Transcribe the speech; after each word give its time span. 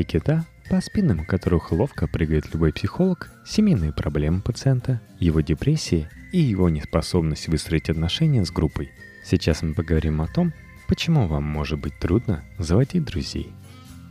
Три 0.00 0.06
кита, 0.06 0.46
по 0.70 0.80
спинам 0.80 1.26
которых 1.26 1.72
ловко 1.72 2.06
прыгает 2.06 2.54
любой 2.54 2.72
психолог, 2.72 3.30
семейные 3.44 3.92
проблемы 3.92 4.40
пациента, 4.40 4.98
его 5.18 5.42
депрессии 5.42 6.08
и 6.32 6.38
его 6.38 6.70
неспособность 6.70 7.48
выстроить 7.48 7.90
отношения 7.90 8.42
с 8.42 8.50
группой. 8.50 8.90
Сейчас 9.26 9.60
мы 9.60 9.74
поговорим 9.74 10.22
о 10.22 10.26
том, 10.26 10.54
почему 10.88 11.26
вам 11.26 11.42
может 11.42 11.80
быть 11.80 11.98
трудно 11.98 12.42
заводить 12.56 13.04
друзей. 13.04 13.52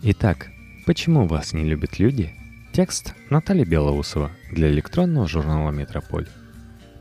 Итак, 0.03 0.51
почему 0.85 1.25
вас 1.25 1.53
не 1.53 1.63
любят 1.63 1.97
люди? 1.97 2.35
Текст 2.71 3.15
Наталья 3.31 3.65
Белоусова 3.65 4.29
для 4.51 4.69
электронного 4.69 5.27
журнала 5.27 5.71
«Метрополь». 5.71 6.27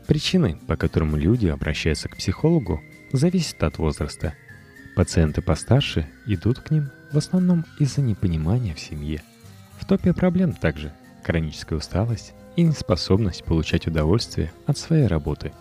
Причины, 0.07 0.57
по 0.65 0.77
которым 0.77 1.15
люди 1.15 1.45
обращаются 1.45 2.09
к 2.09 2.17
психологу, 2.17 2.81
зависят 3.11 3.61
от 3.61 3.77
возраста. 3.77 4.33
Пациенты 4.95 5.43
постарше 5.43 6.09
идут 6.25 6.57
к 6.61 6.71
ним 6.71 6.89
в 7.11 7.17
основном 7.17 7.65
из-за 7.79 8.01
непонимания 8.01 8.73
в 8.73 8.79
семье. 8.79 9.21
В 9.79 9.85
топе 9.85 10.13
проблем 10.13 10.53
также 10.53 10.93
хроническая 11.23 11.77
усталость 11.79 12.33
и 12.55 12.63
неспособность 12.63 13.43
получать 13.43 13.87
удовольствие 13.87 14.51
от 14.65 14.77
своей 14.77 15.07
работы. 15.07 15.53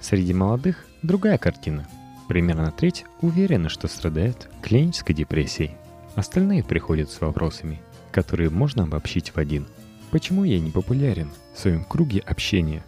Среди 0.00 0.34
молодых 0.34 0.84
другая 1.02 1.38
картина. 1.38 1.86
Примерно 2.28 2.72
треть 2.72 3.04
уверены, 3.20 3.68
что 3.68 3.88
страдают 3.88 4.48
клинической 4.62 5.14
депрессией. 5.14 5.76
Остальные 6.16 6.64
приходят 6.64 7.10
с 7.10 7.20
вопросами, 7.20 7.80
которые 8.10 8.50
можно 8.50 8.84
обобщить 8.84 9.34
в 9.34 9.38
один. 9.38 9.66
Почему 10.10 10.44
я 10.44 10.58
не 10.58 10.70
популярен 10.70 11.30
в 11.54 11.60
своем 11.60 11.84
круге 11.84 12.20
общения? 12.20 12.84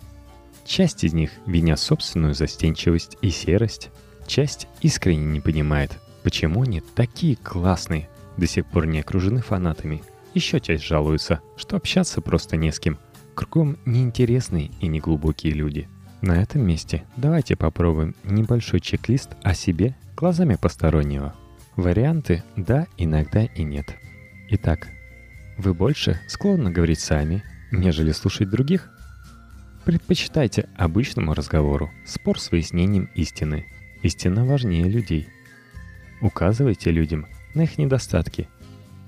Часть 0.65 1.05
из 1.05 1.13
них 1.13 1.31
винят 1.47 1.81
собственную 1.81 2.35
застенчивость 2.35 3.17
и 3.23 3.31
серость, 3.31 3.91
часть 4.27 4.67
искренне 4.83 5.25
не 5.25 5.41
понимает, 5.41 5.99
почему 6.23 6.63
они 6.63 6.81
такие 6.81 7.37
классные, 7.37 8.09
до 8.37 8.47
сих 8.47 8.67
пор 8.67 8.87
не 8.87 9.01
окружены 9.01 9.41
фанатами. 9.41 10.03
Еще 10.35 10.61
часть 10.61 10.85
жалуется, 10.85 11.41
что 11.57 11.77
общаться 11.77 12.21
просто 12.21 12.57
не 12.57 12.71
с 12.71 12.79
кем. 12.79 12.99
Кругом 13.35 13.79
неинтересные 13.87 14.71
и 14.81 14.89
неглубокие 14.89 15.53
люди. 15.53 15.89
На 16.21 16.43
этом 16.43 16.63
месте 16.67 17.05
давайте 17.17 17.57
попробуем 17.57 18.15
небольшой 18.25 18.81
чек-лист 18.81 19.31
о 19.43 19.55
себе 19.55 19.97
глазами 20.17 20.57
постороннего. 20.57 21.35
Варианты 21.77 22.43
«да», 22.57 22.89
«иногда» 22.97 23.45
и 23.45 23.63
«нет». 23.63 23.95
Итак, 24.51 24.89
вы 25.57 25.75
больше 25.75 26.21
склонны 26.27 26.71
говорить 26.71 26.99
сами, 27.01 27.45
нежели 27.71 28.11
слушать 28.13 28.51
других? 28.51 28.91
Предпочитайте 29.85 30.69
обычному 30.77 31.35
разговору 31.35 31.91
спор 32.05 32.41
с 32.41 32.51
выяснением 32.51 33.09
истины. 33.15 33.67
Истина 34.03 34.45
важнее 34.45 34.89
людей. 34.89 35.29
Указывайте 36.21 36.91
людям 36.91 37.27
на 37.55 37.63
их 37.63 37.79
недостатки. 37.79 38.49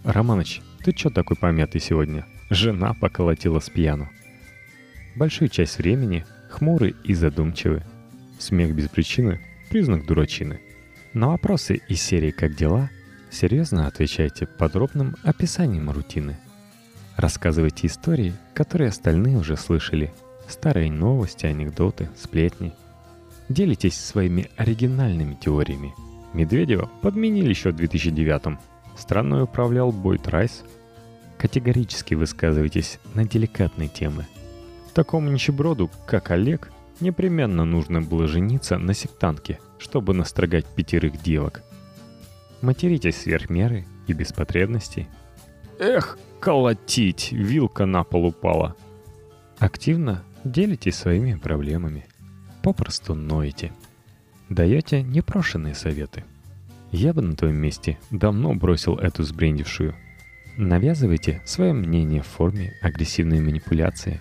«Романыч, 0.04 0.60
ты 0.84 0.92
чё 0.92 1.10
такой 1.10 1.36
помятый 1.36 1.80
сегодня?» 1.80 2.26
Жена 2.50 2.94
поколотила 2.94 3.60
с 3.60 3.70
пьяну. 3.70 4.08
Большую 5.14 5.48
часть 5.48 5.78
времени 5.78 6.24
хмурый 6.48 6.96
и 7.04 7.14
задумчивый. 7.14 7.82
Смех 8.40 8.74
без 8.74 8.88
причины– 8.88 9.40
признак 9.70 10.04
дурачины. 10.04 10.60
На 11.12 11.28
вопросы 11.28 11.80
из 11.88 12.02
серии 12.02 12.32
«Как 12.32 12.56
дела?» 12.56 12.90
серьезно 13.30 13.86
отвечайте 13.86 14.46
подробным 14.46 15.16
описанием 15.22 15.90
рутины. 15.90 16.38
Рассказывайте 17.16 17.86
истории, 17.86 18.34
которые 18.52 18.88
остальные 18.88 19.36
уже 19.36 19.56
слышали. 19.56 20.12
Старые 20.48 20.90
новости, 20.90 21.46
анекдоты, 21.46 22.08
сплетни. 22.16 22.72
Делитесь 23.48 23.96
своими 23.96 24.50
оригинальными 24.56 25.34
теориями– 25.34 25.94
Медведева 26.32 26.90
подменили 27.02 27.48
еще 27.48 27.72
в 27.72 27.76
2009-м. 27.76 28.58
Страной 28.96 29.44
управлял 29.44 29.92
Бойт 29.92 30.28
Райс. 30.28 30.62
Категорически 31.38 32.14
высказывайтесь 32.14 32.98
на 33.14 33.24
деликатные 33.24 33.88
темы. 33.88 34.26
Такому 34.94 35.30
нищеброду, 35.30 35.90
как 36.06 36.30
Олег, 36.30 36.70
непременно 37.00 37.64
нужно 37.64 38.02
было 38.02 38.26
жениться 38.26 38.78
на 38.78 38.94
сектантке, 38.94 39.58
чтобы 39.78 40.14
настрогать 40.14 40.66
пятерых 40.66 41.22
девок. 41.22 41.62
Материтесь 42.60 43.22
сверх 43.22 43.48
меры 43.48 43.86
и 44.06 44.12
без 44.12 44.32
потребностей. 44.32 45.08
Эх, 45.78 46.18
колотить, 46.40 47.32
вилка 47.32 47.86
на 47.86 48.04
пол 48.04 48.26
упала. 48.26 48.76
Активно 49.58 50.22
делитесь 50.44 50.96
своими 50.96 51.34
проблемами. 51.34 52.06
Попросту 52.62 53.14
ноете 53.14 53.72
даете 54.50 55.02
непрошенные 55.02 55.74
советы. 55.74 56.24
Я 56.92 57.14
бы 57.14 57.22
на 57.22 57.34
твоем 57.34 57.56
месте 57.56 57.98
давно 58.10 58.52
бросил 58.54 58.96
эту 58.96 59.22
сбрендившую. 59.22 59.94
Навязывайте 60.56 61.40
свое 61.46 61.72
мнение 61.72 62.20
в 62.22 62.26
форме 62.26 62.74
агрессивной 62.82 63.40
манипуляции. 63.40 64.20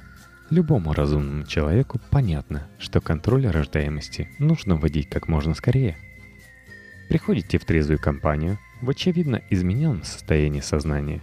Любому 0.52 0.94
разумному 0.94 1.46
человеку 1.46 2.00
понятно, 2.12 2.68
что 2.78 3.02
контроль 3.02 3.48
рождаемости 3.48 4.30
нужно 4.40 4.76
вводить 4.76 5.10
как 5.10 5.28
можно 5.28 5.54
скорее. 5.56 5.98
Приходите 7.10 7.58
в 7.58 7.66
трезвую 7.66 8.00
компанию 8.00 8.60
в 8.82 8.90
очевидно 8.90 9.42
измененном 9.50 10.04
состоянии 10.04 10.62
сознания. 10.62 11.22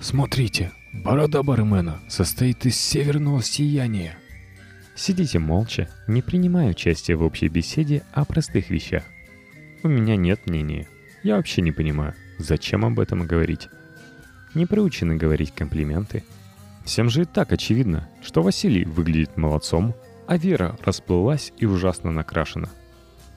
Смотрите, 0.00 0.72
борода 0.92 1.42
бармена 1.42 2.00
состоит 2.08 2.66
из 2.66 2.76
северного 2.76 3.42
сияния. 3.42 4.18
Сидите 4.94 5.40
молча, 5.40 5.88
не 6.06 6.22
принимая 6.22 6.70
участия 6.70 7.16
в 7.16 7.22
общей 7.24 7.48
беседе 7.48 8.04
о 8.12 8.24
простых 8.24 8.70
вещах. 8.70 9.02
У 9.82 9.88
меня 9.88 10.16
нет 10.16 10.46
мнения. 10.46 10.86
Я 11.24 11.36
вообще 11.36 11.62
не 11.62 11.72
понимаю, 11.72 12.14
зачем 12.38 12.84
об 12.84 13.00
этом 13.00 13.26
говорить. 13.26 13.68
Не 14.54 14.66
приучены 14.66 15.16
говорить 15.16 15.52
комплименты. 15.52 16.22
Всем 16.84 17.10
же 17.10 17.22
и 17.22 17.24
так 17.24 17.50
очевидно, 17.52 18.08
что 18.22 18.42
Василий 18.42 18.84
выглядит 18.84 19.36
молодцом, 19.36 19.96
а 20.28 20.36
Вера 20.36 20.78
расплылась 20.84 21.52
и 21.58 21.66
ужасно 21.66 22.12
накрашена. 22.12 22.68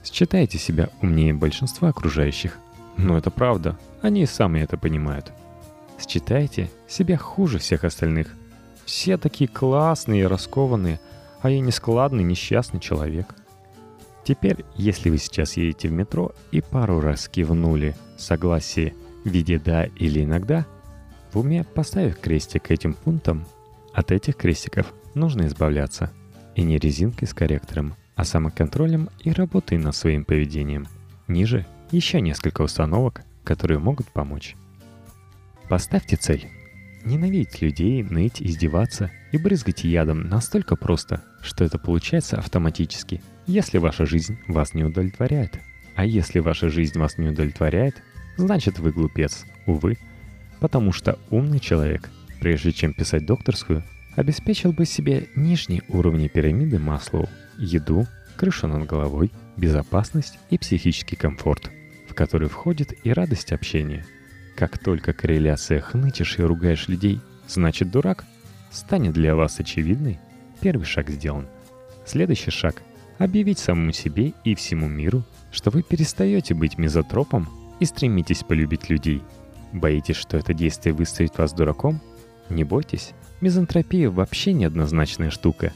Считайте 0.04 0.58
себя 0.58 0.90
умнее 1.02 1.34
большинства 1.34 1.88
окружающих. 1.88 2.56
Но 2.96 3.18
это 3.18 3.30
правда, 3.30 3.76
они 4.00 4.22
и 4.22 4.26
сами 4.26 4.60
это 4.60 4.76
понимают. 4.76 5.32
Считайте 5.98 6.70
себя 6.86 7.16
хуже 7.16 7.58
всех 7.58 7.82
остальных. 7.82 8.28
Все 8.84 9.16
такие 9.18 9.48
классные 9.48 10.22
и 10.22 10.26
раскованные– 10.26 11.00
а 11.40 11.50
я 11.50 11.60
нескладный, 11.60 12.24
несчастный 12.24 12.80
человек. 12.80 13.34
Теперь, 14.24 14.64
если 14.74 15.10
вы 15.10 15.18
сейчас 15.18 15.56
едете 15.56 15.88
в 15.88 15.92
метро 15.92 16.32
и 16.50 16.60
пару 16.60 17.00
раз 17.00 17.28
кивнули 17.28 17.96
согласие 18.16 18.94
в 19.24 19.28
виде 19.28 19.58
«да» 19.58 19.84
или 19.84 20.24
«иногда», 20.24 20.66
в 21.32 21.38
уме 21.38 21.64
поставив 21.64 22.18
крестик 22.18 22.70
этим 22.70 22.94
пунктам, 22.94 23.46
от 23.92 24.12
этих 24.12 24.36
крестиков 24.36 24.92
нужно 25.14 25.46
избавляться. 25.46 26.10
И 26.54 26.62
не 26.62 26.78
резинкой 26.78 27.28
с 27.28 27.34
корректором, 27.34 27.94
а 28.16 28.24
самоконтролем 28.24 29.10
и 29.20 29.30
работой 29.30 29.78
над 29.78 29.94
своим 29.94 30.24
поведением. 30.24 30.88
Ниже 31.28 31.66
еще 31.92 32.20
несколько 32.20 32.62
установок, 32.62 33.22
которые 33.44 33.78
могут 33.78 34.08
помочь. 34.08 34.56
Поставьте 35.68 36.16
цель. 36.16 36.48
Ненавидеть 37.04 37.62
людей, 37.62 38.02
ныть, 38.02 38.42
издеваться 38.42 39.10
и 39.32 39.38
брызгать 39.38 39.84
ядом 39.84 40.28
настолько 40.28 40.76
просто, 40.76 41.22
что 41.42 41.64
это 41.64 41.78
получается 41.78 42.38
автоматически, 42.38 43.22
если 43.46 43.78
ваша 43.78 44.04
жизнь 44.04 44.38
вас 44.48 44.74
не 44.74 44.84
удовлетворяет. 44.84 45.60
А 45.94 46.04
если 46.04 46.40
ваша 46.40 46.68
жизнь 46.68 46.98
вас 46.98 47.18
не 47.18 47.28
удовлетворяет, 47.28 48.02
значит 48.36 48.78
вы 48.78 48.92
глупец, 48.92 49.44
увы. 49.66 49.96
Потому 50.60 50.92
что 50.92 51.18
умный 51.30 51.60
человек, 51.60 52.10
прежде 52.40 52.72
чем 52.72 52.94
писать 52.94 53.26
докторскую, 53.26 53.84
обеспечил 54.16 54.72
бы 54.72 54.84
себе 54.84 55.28
нижние 55.36 55.82
уровни 55.88 56.28
пирамиды 56.28 56.78
Маслоу, 56.78 57.28
еду, 57.58 58.06
крышу 58.36 58.66
над 58.66 58.86
головой, 58.86 59.30
безопасность 59.56 60.38
и 60.50 60.58
психический 60.58 61.16
комфорт, 61.16 61.70
в 62.08 62.14
который 62.14 62.48
входит 62.48 62.92
и 63.04 63.12
радость 63.12 63.52
общения– 63.52 64.04
как 64.58 64.76
только 64.76 65.12
корреляция 65.12 65.80
хнычешь 65.80 66.40
и 66.40 66.42
ругаешь 66.42 66.88
людей, 66.88 67.20
значит 67.46 67.92
дурак, 67.92 68.24
станет 68.72 69.12
для 69.12 69.36
вас 69.36 69.60
очевидной, 69.60 70.18
первый 70.60 70.82
шаг 70.82 71.10
сделан. 71.10 71.46
Следующий 72.04 72.50
шаг– 72.50 72.82
объявить 73.18 73.60
самому 73.60 73.92
себе 73.92 74.32
и 74.42 74.56
всему 74.56 74.88
миру, 74.88 75.22
что 75.52 75.70
вы 75.70 75.84
перестаете 75.84 76.54
быть 76.54 76.76
мизотропом 76.76 77.48
и 77.78 77.84
стремитесь 77.84 78.42
полюбить 78.42 78.90
людей. 78.90 79.22
Боитесь, 79.72 80.16
что 80.16 80.36
это 80.36 80.52
действие 80.54 80.92
выставит 80.92 81.38
вас 81.38 81.52
дураком? 81.52 82.00
Не 82.48 82.64
бойтесь, 82.64 83.12
мизантропия 83.40 84.10
вообще 84.10 84.54
неоднозначная 84.54 85.30
штука. 85.30 85.72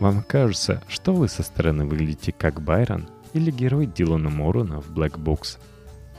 Вам 0.00 0.22
кажется, 0.22 0.82
что 0.88 1.12
вы 1.12 1.28
со 1.28 1.42
стороны 1.42 1.84
выглядите 1.84 2.32
как 2.32 2.62
Байрон 2.62 3.08
или 3.34 3.50
герой 3.50 3.84
Дилана 3.84 4.30
Морона 4.30 4.80
в 4.80 4.90
Black 4.90 5.22
Box– 5.22 5.58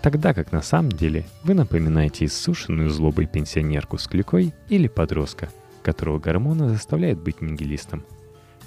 Тогда 0.03 0.33
как 0.33 0.51
на 0.51 0.61
самом 0.61 0.91
деле 0.91 1.25
вы 1.45 1.53
напоминаете 1.53 2.25
иссушенную 2.25 2.89
злобой 2.89 3.25
пенсионерку 3.25 3.97
с 3.97 4.05
клюкой 4.05 4.53
или 4.67 4.89
подростка, 4.89 5.47
которого 5.81 6.19
гормоны 6.19 6.67
заставляют 6.67 7.19
быть 7.19 7.41
нигилистом. 7.41 8.03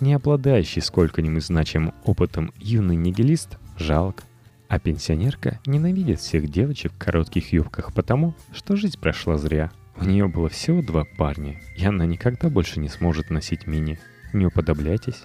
Не 0.01 0.15
обладающий 0.15 0.81
сколько-нибудь 0.81 1.45
значимым 1.45 1.93
опытом 2.05 2.55
юный 2.57 2.97
нигилист 2.97 3.59
жалок, 3.77 4.23
а 4.69 4.79
пенсионерка 4.79 5.61
ненавидит 5.67 6.21
всех 6.21 6.51
девочек 6.51 6.93
в 6.95 6.99
коротких 6.99 7.53
юбках 7.53 7.93
потому, 7.93 8.35
что 8.55 8.75
жизнь 8.75 8.99
прошла 8.99 9.37
зря, 9.37 9.71
У 9.99 10.05
нее 10.05 10.29
было 10.29 10.49
всего 10.49 10.81
два 10.81 11.05
парня, 11.19 11.61
и 11.77 11.85
она 11.85 12.07
никогда 12.07 12.49
больше 12.49 12.81
не 12.81 12.89
сможет 12.89 13.29
носить 13.29 13.67
мини. 13.67 13.99
Не 14.33 14.47
уподобляйтесь. 14.47 15.25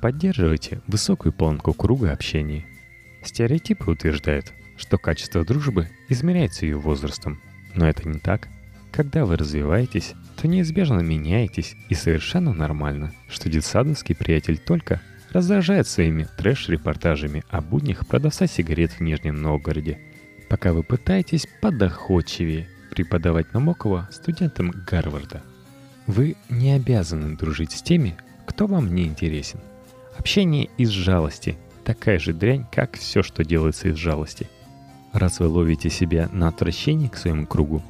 Поддерживайте 0.00 0.80
высокую 0.86 1.34
планку 1.34 1.74
круга 1.74 2.12
общения. 2.12 2.64
Стереотипы 3.22 3.90
утверждают, 3.90 4.52
что 4.80 4.96
качество 4.96 5.44
дружбы 5.44 5.88
измеряется 6.08 6.64
ее 6.64 6.78
возрастом. 6.78 7.40
Но 7.74 7.86
это 7.86 8.08
не 8.08 8.18
так. 8.18 8.48
Когда 8.90 9.26
вы 9.26 9.36
развиваетесь, 9.36 10.14
то 10.40 10.48
неизбежно 10.48 11.00
меняетесь, 11.00 11.76
и 11.90 11.94
совершенно 11.94 12.54
нормально, 12.54 13.12
что 13.28 13.50
детсадовский 13.50 14.16
приятель 14.16 14.58
только 14.58 15.00
раздражает 15.32 15.86
своими 15.86 16.26
трэш-репортажами 16.38 17.44
о 17.50 17.60
буднях 17.60 18.06
продавца 18.06 18.46
сигарет 18.46 18.92
в 18.92 19.00
Нижнем 19.00 19.40
Новгороде, 19.40 20.00
пока 20.48 20.72
вы 20.72 20.82
пытаетесь 20.82 21.46
подоходчивее 21.60 22.66
преподавать 22.90 23.52
Намокова 23.52 24.08
студентам 24.10 24.72
Гарварда. 24.90 25.42
Вы 26.06 26.36
не 26.48 26.72
обязаны 26.72 27.36
дружить 27.36 27.72
с 27.72 27.82
теми, 27.82 28.16
кто 28.46 28.66
вам 28.66 28.92
не 28.92 29.04
интересен. 29.04 29.60
Общение 30.18 30.70
из 30.78 30.88
жалости– 30.88 31.56
такая 31.84 32.18
же 32.18 32.32
дрянь, 32.32 32.66
как 32.72 32.96
все, 32.96 33.22
что 33.22 33.44
делается 33.44 33.88
из 33.88 33.96
жалости. 33.96 34.48
Раз 35.12 35.40
вы 35.40 35.48
ловите 35.48 35.90
себя 35.90 36.28
на 36.32 36.48
отвращении 36.48 37.08
к 37.08 37.16
своему 37.16 37.46
кругу, 37.46 37.82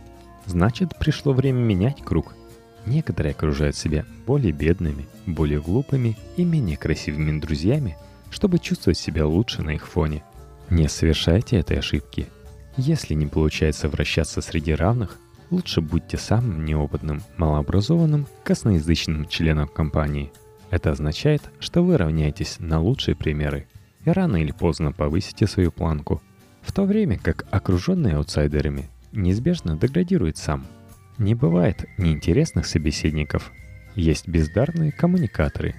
значит 0.46 0.98
пришло 0.98 1.32
время 1.32 1.58
менять 1.58 2.02
круг– 2.02 2.34
Некоторые 2.86 3.32
окружают 3.32 3.76
себя 3.76 4.04
более 4.26 4.52
бедными, 4.52 5.06
более 5.26 5.60
глупыми 5.60 6.16
и 6.36 6.44
менее 6.44 6.76
красивыми 6.76 7.38
друзьями, 7.40 7.96
чтобы 8.30 8.58
чувствовать 8.58 8.98
себя 8.98 9.26
лучше 9.26 9.62
на 9.62 9.70
их 9.70 9.86
фоне. 9.86 10.22
Не 10.70 10.88
совершайте 10.88 11.56
этой 11.56 11.78
ошибки. 11.78 12.28
Если 12.76 13.14
не 13.14 13.26
получается 13.26 13.88
вращаться 13.88 14.40
среди 14.40 14.72
равных, 14.72 15.18
лучше 15.50 15.80
будьте 15.80 16.16
самым 16.16 16.64
неопытным, 16.64 17.22
малообразованным, 17.36 18.26
косноязычным 18.44 19.26
членом 19.26 19.68
компании. 19.68 20.32
Это 20.70 20.92
означает, 20.92 21.42
что 21.58 21.82
вы 21.82 21.96
равняетесь 21.96 22.60
на 22.60 22.80
лучшие 22.80 23.16
примеры 23.16 23.66
и 24.04 24.10
рано 24.10 24.36
или 24.36 24.52
поздно 24.52 24.92
повысите 24.92 25.46
свою 25.46 25.72
планку, 25.72 26.22
в 26.62 26.72
то 26.72 26.84
время 26.84 27.18
как 27.18 27.46
окруженный 27.50 28.12
аутсайдерами 28.12 28.88
неизбежно 29.12 29.76
деградирует 29.76 30.36
сам– 30.36 30.66
не 31.20 31.34
бывает 31.34 31.84
неинтересных 31.98 32.64
собеседников. 32.64 33.52
Есть 33.94 34.26
бездарные 34.26 34.90
коммуникаторы. 34.90 35.74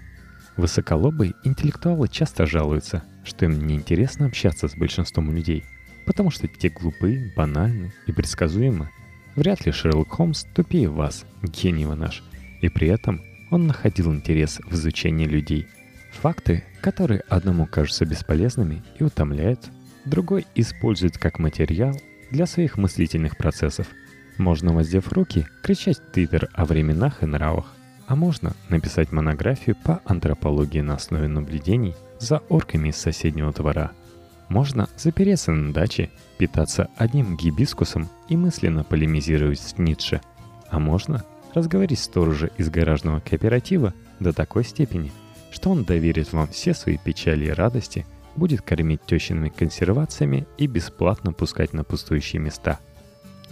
Высоколобые 0.55 1.33
интеллектуалы 1.43 2.07
часто 2.07 2.45
жалуются, 2.45 3.03
что 3.23 3.45
им 3.45 3.65
неинтересно 3.65 4.27
общаться 4.27 4.67
с 4.67 4.75
большинством 4.75 5.35
людей, 5.35 5.63
потому 6.05 6.29
что 6.29 6.47
те 6.47 6.69
глупы, 6.69 7.33
банальны 7.35 7.91
и 8.05 8.11
предсказуемы. 8.11 8.91
Вряд 9.35 9.65
ли 9.65 9.71
Шерлок 9.71 10.09
Холмс 10.09 10.45
тупее 10.53 10.89
вас, 10.89 11.25
гений 11.41 11.85
наш, 11.85 12.21
и 12.61 12.69
при 12.69 12.89
этом 12.89 13.19
он 13.49 13.65
находил 13.65 14.13
интерес 14.13 14.59
в 14.63 14.75
изучении 14.75 15.25
людей. 15.25 15.65
Факты, 16.11 16.63
которые 16.81 17.21
одному 17.21 17.65
кажутся 17.65 18.05
бесполезными 18.05 18.83
и 18.99 19.03
утомляют, 19.03 19.71
другой 20.05 20.45
использует 20.55 21.17
как 21.17 21.39
материал 21.39 21.95
для 22.31 22.45
своих 22.45 22.77
мыслительных 22.77 23.37
процессов– 23.37 23.87
можно, 24.41 24.73
воздев 24.73 25.11
руки, 25.11 25.45
кричать 25.61 26.01
Твиттер 26.11 26.49
о 26.53 26.65
временах 26.65 27.21
и 27.21 27.25
нравах. 27.25 27.65
А 28.07 28.15
можно 28.15 28.53
написать 28.69 29.11
монографию 29.11 29.75
по 29.75 30.01
антропологии 30.05 30.81
на 30.81 30.95
основе 30.95 31.27
наблюдений 31.27 31.95
за 32.19 32.39
орками 32.49 32.89
из 32.89 32.97
соседнего 32.97 33.53
двора. 33.53 33.91
Можно 34.49 34.89
запереться 34.97 35.51
на 35.51 35.71
даче, 35.71 36.09
питаться 36.37 36.89
одним 36.97 37.37
гибискусом 37.37 38.09
и 38.27 38.35
мысленно 38.35 38.83
полемизировать 38.83 39.59
с 39.59 39.77
Ницше. 39.77 40.21
А 40.69 40.79
можно 40.79 41.23
разговорить 41.53 41.99
сторожа 41.99 42.49
из 42.57 42.69
гаражного 42.69 43.19
кооператива 43.21 43.93
до 44.19 44.33
такой 44.33 44.65
степени, 44.65 45.11
что 45.51 45.69
он 45.69 45.83
доверит 45.83 46.33
вам 46.33 46.47
все 46.47 46.73
свои 46.73 46.97
печали 46.97 47.45
и 47.45 47.51
радости, 47.51 48.05
будет 48.35 48.61
кормить 48.61 49.05
тещиными 49.05 49.49
консервациями 49.49 50.47
и 50.57 50.67
бесплатно 50.67 51.33
пускать 51.33 51.73
на 51.73 51.83
пустующие 51.83 52.41
места– 52.41 52.79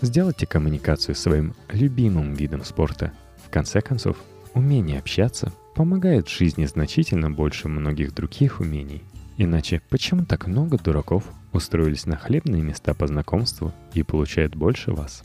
Сделайте 0.01 0.45
коммуникацию 0.45 1.13
своим 1.13 1.55
любимым 1.73 2.33
видом 2.33 2.63
спорта. 2.63 3.11
В 3.45 3.49
конце 3.49 3.81
концов, 3.81 4.15
умение 4.53 4.99
общаться 4.99 5.51
помогает 5.75 6.27
в 6.27 6.37
жизни 6.37 6.65
значительно 6.65 7.29
больше 7.29 7.67
многих 7.67 8.13
других 8.13 8.61
умений. 8.61 9.03
Иначе 9.37 9.81
почему 9.89 10.25
так 10.25 10.47
много 10.47 10.77
дураков 10.77 11.25
устроились 11.51 12.05
на 12.05 12.15
хлебные 12.15 12.61
места 12.61 12.93
по 12.93 13.07
знакомству 13.07 13.73
и 13.93 14.03
получают 14.03 14.55
больше 14.55 14.93
вас? 14.93 15.23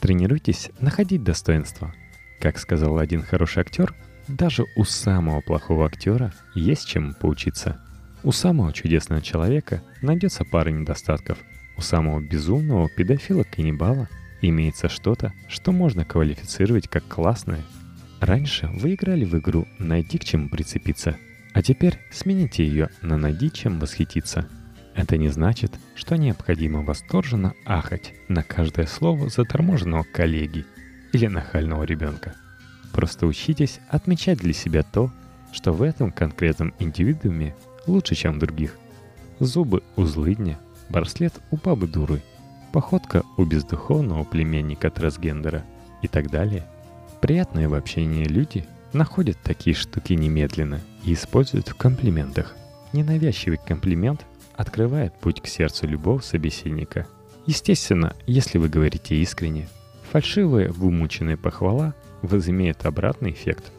Тренируйтесь 0.00 0.70
находить 0.80 1.22
достоинство. 1.22 1.94
Как 2.40 2.58
сказал 2.58 2.98
один 2.98 3.22
хороший 3.22 3.60
актер, 3.60 3.94
даже 4.26 4.64
у 4.76 4.84
самого 4.84 5.42
плохого 5.42 5.86
актера 5.86 6.32
есть 6.54 6.86
чем 6.86 7.12
поучиться. 7.12 7.78
У 8.24 8.32
самого 8.32 8.72
чудесного 8.72 9.22
человека 9.22 9.82
найдется 10.00 10.44
пара 10.44 10.70
недостатков– 10.70 11.38
у 11.76 11.80
самого 11.80 12.20
безумного 12.20 12.88
педофила-каннибала 12.88 14.08
имеется 14.40 14.88
что-то, 14.88 15.32
что 15.48 15.72
можно 15.72 16.04
квалифицировать 16.04 16.88
как 16.88 17.04
классное. 17.06 17.60
Раньше 18.20 18.68
вы 18.68 18.94
играли 18.94 19.24
в 19.24 19.36
игру 19.38 19.66
«Найди 19.78 20.18
к 20.18 20.24
чему 20.24 20.48
прицепиться», 20.48 21.16
а 21.54 21.62
теперь 21.62 21.98
смените 22.10 22.64
ее 22.64 22.90
на 23.00 23.16
«Найди 23.16 23.50
чем 23.50 23.80
восхититься». 23.80 24.48
Это 24.94 25.16
не 25.16 25.28
значит, 25.28 25.72
что 25.94 26.16
необходимо 26.16 26.82
восторженно 26.82 27.54
ахать 27.64 28.12
на 28.28 28.42
каждое 28.42 28.86
слово 28.86 29.30
заторможенного 29.30 30.02
коллеги 30.04 30.66
или 31.12 31.26
нахального 31.26 31.84
ребенка. 31.84 32.34
Просто 32.92 33.26
учитесь 33.26 33.80
отмечать 33.88 34.38
для 34.38 34.52
себя 34.52 34.82
то, 34.82 35.10
что 35.52 35.72
в 35.72 35.82
этом 35.82 36.12
конкретном 36.12 36.74
индивидууме 36.78 37.54
лучше, 37.86 38.14
чем 38.14 38.38
других. 38.38 38.76
Зубы 39.38 39.82
у 39.96 40.04
злыдня, 40.04 40.58
браслет 40.88 41.34
у 41.50 41.56
бабы 41.56 41.86
дуры, 41.86 42.22
походка 42.72 43.22
у 43.36 43.44
бездуховного 43.44 44.24
племенника 44.24 44.90
трансгендера 44.90 45.64
и 46.02 46.08
так 46.08 46.30
далее. 46.30 46.66
Приятные 47.20 47.68
в 47.68 47.74
общении 47.74 48.24
люди 48.24 48.64
находят 48.92 49.38
такие 49.42 49.74
штуки 49.74 50.12
немедленно 50.14 50.80
и 51.04 51.14
используют 51.14 51.68
в 51.68 51.74
комплиментах. 51.74 52.56
Ненавязчивый 52.92 53.58
комплимент 53.58 54.26
открывает 54.54 55.14
путь 55.14 55.40
к 55.40 55.46
сердцу 55.46 55.86
любого 55.86 56.20
собеседника. 56.20 57.06
Естественно, 57.46 58.14
если 58.26 58.58
вы 58.58 58.68
говорите 58.68 59.16
искренне, 59.16 59.68
фальшивая 60.10 60.70
вымученная 60.70 61.36
похвала 61.36 61.94
возымеет 62.20 62.84
обратный 62.84 63.32
эффект. 63.32 63.72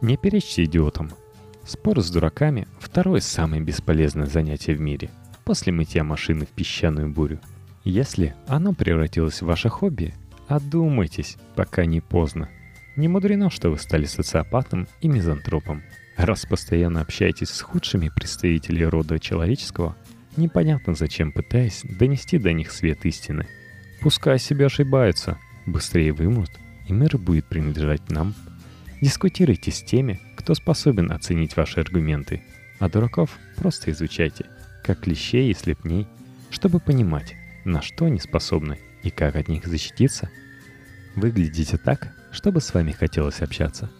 Не 0.00 0.16
перечьте 0.16 0.64
идиотам. 0.64 1.10
Спор 1.66 2.02
с 2.02 2.10
дураками– 2.10 2.68
второе 2.78 3.20
самое 3.20 3.62
бесполезное 3.62 4.26
занятие 4.26 4.74
в 4.74 4.80
мире– 4.80 5.10
после 5.44 5.72
мытья 5.72 6.04
машины 6.04 6.44
в 6.44 6.50
песчаную 6.50 7.08
бурю. 7.08 7.40
Если 7.84 8.34
оно 8.46 8.74
превратилось 8.74 9.40
в 9.40 9.46
ваше 9.46 9.70
хобби, 9.70 10.14
одумайтесь, 10.46 11.38
пока 11.54 11.86
не 11.86 12.02
поздно. 12.02 12.50
Не 12.96 13.08
мудрено, 13.08 13.48
что 13.48 13.70
вы 13.70 13.78
стали 13.78 14.04
социопатом 14.04 14.88
и 15.00 15.08
мизантропом. 15.08 15.82
Раз 16.18 16.44
постоянно 16.44 17.00
общаетесь 17.00 17.48
с 17.48 17.62
худшими 17.62 18.10
представителями 18.14 18.84
рода 18.84 19.18
человеческого, 19.18 19.96
непонятно 20.36 20.94
зачем 20.94 21.32
пытаясь 21.32 21.82
донести 21.82 22.38
до 22.38 22.52
них 22.52 22.72
свет 22.72 23.06
истины. 23.06 23.46
Пускай 24.02 24.38
себе 24.38 24.66
ошибаются, 24.66 25.38
быстрее 25.64 26.12
вымрут, 26.12 26.50
и 26.86 26.92
мир 26.92 27.16
будет 27.16 27.46
принадлежать 27.46 28.10
нам. 28.10 28.34
Дискутируйте 29.00 29.70
с 29.70 29.82
теми, 29.82 30.20
кто 30.44 30.54
способен 30.54 31.10
оценить 31.10 31.56
ваши 31.56 31.80
аргументы, 31.80 32.42
а 32.78 32.90
дураков 32.90 33.38
просто 33.56 33.90
изучайте 33.90 34.44
как 34.82 35.00
клещей 35.00 35.50
и 35.50 35.54
слепней, 35.54 36.06
чтобы 36.50 36.80
понимать, 36.80 37.34
на 37.64 37.80
что 37.80 38.04
они 38.04 38.20
способны 38.20 38.78
и 39.02 39.08
как 39.08 39.36
от 39.36 39.48
них 39.48 39.66
защититься. 39.66 40.28
Выглядите 41.16 41.78
так, 41.78 42.14
чтобы 42.30 42.60
с 42.60 42.74
вами 42.74 42.92
хотелось 42.92 43.40
общаться. 43.40 43.90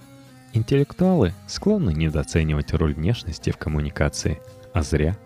Интеллектуалы 0.53 1.33
склонны 1.49 1.95
недооценивать 1.95 2.75
роль 2.75 2.93
внешности 2.93 3.49
в 3.49 3.57
коммуникации, 3.57 4.39
а 4.75 4.83
зря. 4.83 5.17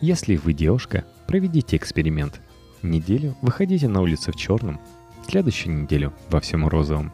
Если 0.00 0.34
вы 0.34 0.54
девушка, 0.54 1.04
проведите 1.28 1.76
эксперимент. 1.76 2.40
Неделю 2.82 3.36
выходите 3.42 3.86
на 3.86 4.02
улицу 4.02 4.32
в 4.32 4.36
черном, 4.36 4.80
следующую 5.28 5.82
неделю 5.82 6.12
во 6.30 6.40
всем 6.40 6.66
розовом. 6.66 7.12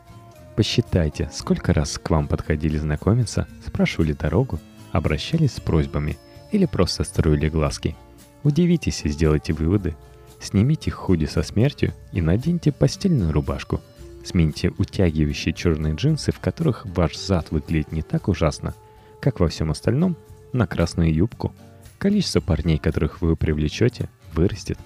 Посчитайте, 0.61 1.31
сколько 1.33 1.73
раз 1.73 1.99
к 1.99 2.11
вам 2.11 2.29
подходили 2.29 2.77
знакомиться, 2.77 3.49
спрашивали 3.67 4.13
дорогу, 4.13 4.61
обращались 4.93 5.55
с 5.55 5.61
просьбами– 5.61 6.19
или 6.53 6.67
просто 6.67 7.03
строили 7.03 7.49
глазки. 7.49 7.97
Удивитесь 8.43 9.07
и 9.07 9.09
сделайте 9.09 9.55
выводы. 9.55 9.97
Снимите 10.39 10.91
худи 10.91 11.25
со 11.25 11.43
смертью 11.43 11.95
и 12.13 12.21
наденьте 12.21 12.73
постельную 12.73 13.33
рубашку. 13.33 13.81
Смените 14.23 14.71
утягивающие 14.77 15.55
черные 15.55 15.95
джинсы, 15.95 16.31
в 16.31 16.41
которых 16.41 16.85
ваш 16.85 17.17
зад 17.17 17.51
выглядит 17.51 17.93
не 17.93 18.03
так 18.03 18.29
ужасно, 18.29 18.75
как 19.19 19.41
во 19.41 19.49
всем 19.49 19.71
остальном, 19.71 20.15
на 20.53 20.67
красную 20.67 21.11
юбку. 21.11 21.55
Количество 21.97 22.43
парней, 22.43 22.77
которых 22.77 23.23
вы 23.23 23.35
привлечете, 23.35 24.11
вырастет. 24.35 24.79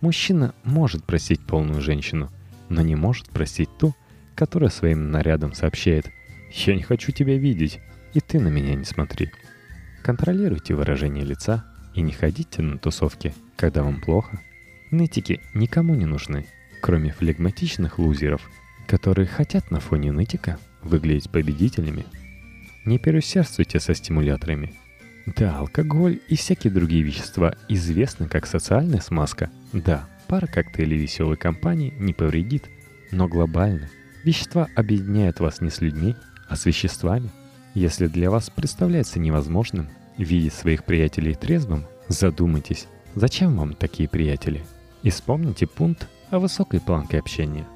Мужчина 0.00 0.54
может 0.64 1.04
просить 1.04 1.40
полную 1.40 1.82
женщину, 1.82 2.30
но 2.70 2.80
не 2.80 2.96
может 2.96 3.28
простить 3.28 3.68
ту, 3.78 3.94
которая 4.40 4.70
своим 4.70 5.10
нарядом 5.10 5.52
сообщает 5.52 6.10
«Я 6.50 6.74
не 6.74 6.80
хочу 6.80 7.12
тебя 7.12 7.36
видеть, 7.36 7.78
и 8.14 8.20
ты 8.20 8.40
на 8.40 8.48
меня 8.48 8.74
не 8.74 8.86
смотри». 8.86 9.30
Контролируйте 10.02 10.72
выражение 10.74 11.26
лица 11.26 11.66
и 11.94 12.00
не 12.00 12.12
ходите 12.12 12.62
на 12.62 12.78
тусовки, 12.78 13.34
когда 13.56 13.82
вам 13.82 14.00
плохо. 14.00 14.40
Нытики 14.90 15.42
никому 15.52 15.94
не 15.94 16.06
нужны, 16.06 16.46
кроме 16.80 17.12
флегматичных 17.12 17.98
лузеров, 17.98 18.50
которые 18.86 19.26
хотят 19.26 19.70
на 19.70 19.78
фоне 19.78 20.10
нытика 20.10 20.58
выглядеть 20.80 21.30
победителями. 21.30 22.06
Не 22.86 22.98
переусердствуйте 22.98 23.78
со 23.78 23.94
стимуляторами. 23.94 24.72
Да, 25.26 25.58
алкоголь 25.58 26.18
и 26.28 26.36
всякие 26.36 26.72
другие 26.72 27.02
вещества 27.02 27.56
известны 27.68 28.26
как 28.26 28.46
социальная 28.46 29.02
смазка. 29.02 29.50
Да, 29.74 30.08
пара 30.28 30.46
коктейлей 30.46 30.96
веселой 30.96 31.36
компании 31.36 31.92
не 31.98 32.14
повредит, 32.14 32.70
но 33.12 33.28
глобально 33.28 33.90
вещества 34.24 34.68
объединяют 34.74 35.40
вас 35.40 35.60
не 35.60 35.70
с 35.70 35.80
людьми, 35.80 36.16
а 36.48 36.56
с 36.56 36.66
веществами. 36.66 37.30
Если 37.74 38.06
для 38.06 38.30
вас 38.30 38.50
представляется 38.50 39.18
невозможным 39.18 39.88
видеть 40.16 40.54
своих 40.54 40.84
приятелей 40.84 41.34
трезвым, 41.34 41.84
задумайтесь, 42.08 42.88
зачем 43.14 43.56
вам 43.56 43.74
такие 43.74 44.08
приятели? 44.08 44.64
И 45.02 45.10
вспомните 45.10 45.66
пункт 45.66 46.08
о 46.30 46.38
высокой 46.38 46.80
планке 46.80 47.18
общения. 47.18 47.66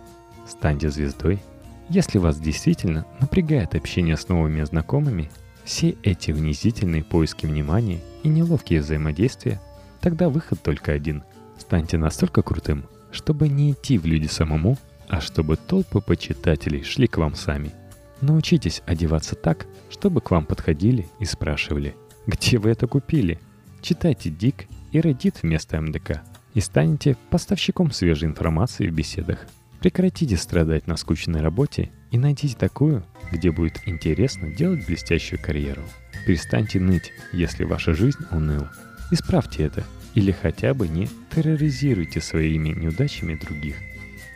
Станьте 0.47 0.91
звездой 0.91 1.41
если 1.89 2.19
вас 2.19 2.39
действительно 2.39 3.05
напрягает 3.21 3.75
общение 3.75 4.17
с 4.17 4.29
новыми 4.29 4.63
знакомыми, 4.65 5.31
все 5.65 5.97
эти 6.03 6.31
унизительные 6.31 7.05
поиски 7.05 7.47
внимания 7.47 8.01
и 8.23 8.29
неловкие 8.29 8.81
взаимодействия, 8.81 9.61
тогда 10.01 10.29
выход 10.29 10.63
только 10.63 10.93
один. 10.93 11.25
Станьте 11.59 11.99
настолько 11.99 12.43
крутым, 12.43 12.87
чтобы 13.11 13.49
не 13.49 13.73
идти 13.73 13.99
в 13.99 14.07
люди 14.07 14.27
самому, 14.27 14.79
а 15.09 15.21
чтобы 15.21 15.57
толпы 15.57 16.01
почитателей 16.01 16.83
шли 16.83 17.07
к 17.07 17.19
вам 17.19 17.35
сами. 17.35 17.73
Научитесь 18.21 18.83
одеваться 18.87 19.35
так, 19.35 19.67
чтобы 19.91 20.21
к 20.21 20.31
вам 20.31 20.47
подходили 20.47 21.07
и 21.21 21.25
спрашивали, 21.25 21.95
где 22.27 22.59
вы 22.59 22.71
это 22.71 22.87
купили? 22.87 23.39
Читайте 23.83 24.31
Дик 24.31 24.67
и 24.93 24.99
Reddit 24.99 25.39
вместо 25.43 25.81
МДК 25.81 26.23
и 26.55 26.61
станете 26.61 27.17
поставщиком 27.31 27.91
свежей 27.91 28.29
информации 28.29 28.89
в 28.89 28.95
беседах. 28.95 29.47
Прекратите 29.81 30.39
страдать 30.39 30.87
на 30.87 30.97
скучной 30.97 31.43
работе 31.43 31.91
и 32.11 32.17
найдите 32.17 32.57
такую, 32.57 33.05
где 33.31 33.51
будет 33.51 33.81
интересно 33.87 34.51
делать 34.51 34.87
блестящую 34.87 35.39
карьеру. 35.43 35.83
Перестаньте 36.27 36.81
ныть, 36.81 37.13
если 37.33 37.65
ваша 37.65 37.93
жизнь 37.93 38.21
уныла. 38.31 38.73
Исправьте 39.11 39.65
это 39.65 39.85
или 40.15 40.33
хотя 40.33 40.73
бы 40.73 40.89
не 40.89 41.09
терроризируйте 41.35 42.21
своими 42.21 42.71
неудачами 42.71 43.35
других. 43.35 43.77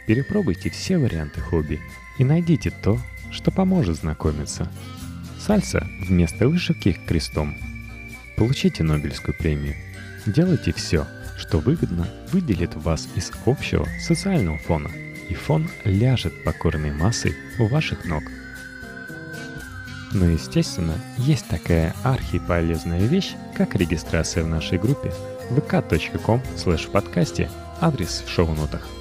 Перепробуйте 0.09 0.71
все 0.71 0.99
варианты 0.99 1.41
хобби 1.41 1.81
и 2.19 2.25
найдите 2.25 2.71
то, 2.71 2.99
что 3.31 3.53
поможет 3.53 3.99
знакомиться. 3.99 4.69
Сальса 5.38 5.87
вместо 6.00 6.49
вышивки 6.49 6.99
крестом. 7.07 7.55
Получите 8.37 8.83
Нобелевскую 8.83 9.37
премию. 9.38 9.77
Делайте 10.27 10.73
все, 10.73 11.07
что 11.37 11.59
выгодно 11.59 12.09
выделит 12.33 12.75
вас 12.75 13.07
из 13.15 13.31
общего 13.47 13.87
социального 14.00 14.59
фона– 14.59 14.91
и 15.29 15.35
фон 15.35 15.69
ляжет 15.85 16.43
покорной 16.43 16.91
массой 16.91 17.37
у 17.59 17.67
ваших 17.67 18.05
ног. 18.05 18.23
Но, 20.12 20.25
естественно, 20.25 20.95
есть 21.19 21.47
такая 21.49 21.95
архиполезная 22.03 23.07
вещь, 23.07 23.35
как 23.57 23.75
регистрация 23.75 24.43
в 24.43 24.49
нашей 24.49 24.79
группе 24.79 25.12
vk.com 25.50 26.41
slash 26.57 26.91
подкасте, 26.91 27.50
адрес 27.81 28.25
в 28.27 28.31
шоу-нотах. 28.31 28.98